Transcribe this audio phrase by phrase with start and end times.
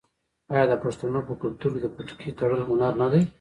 [0.53, 3.21] آیا د پښتنو په کلتور کې د پټکي تړل هنر نه دی؟